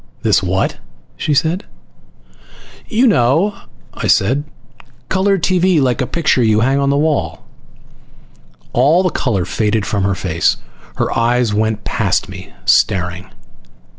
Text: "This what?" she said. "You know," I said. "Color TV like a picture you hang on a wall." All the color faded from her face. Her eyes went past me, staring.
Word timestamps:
"This 0.23 0.41
what?" 0.41 0.77
she 1.15 1.35
said. 1.35 1.65
"You 2.87 3.05
know," 3.05 3.53
I 3.93 4.07
said. 4.07 4.45
"Color 5.09 5.37
TV 5.37 5.79
like 5.79 6.01
a 6.01 6.07
picture 6.07 6.41
you 6.41 6.61
hang 6.61 6.79
on 6.79 6.91
a 6.91 6.97
wall." 6.97 7.45
All 8.73 9.03
the 9.03 9.11
color 9.11 9.45
faded 9.45 9.85
from 9.85 10.01
her 10.03 10.15
face. 10.15 10.57
Her 10.95 11.15
eyes 11.15 11.53
went 11.53 11.83
past 11.83 12.27
me, 12.29 12.51
staring. 12.65 13.27